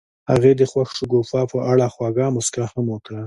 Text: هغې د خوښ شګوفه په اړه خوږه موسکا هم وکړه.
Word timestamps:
هغې 0.31 0.51
د 0.59 0.61
خوښ 0.71 0.89
شګوفه 0.97 1.41
په 1.51 1.57
اړه 1.71 1.85
خوږه 1.93 2.25
موسکا 2.35 2.63
هم 2.73 2.85
وکړه. 2.93 3.19